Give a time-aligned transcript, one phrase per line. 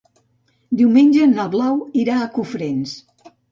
[0.79, 2.99] Diumenge na Blau irà a Cofrents.